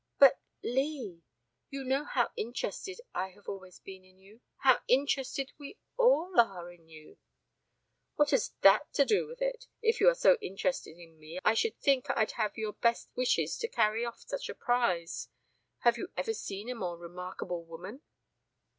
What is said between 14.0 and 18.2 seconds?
off such a prize. Have you ever seen a more remarkable woman?"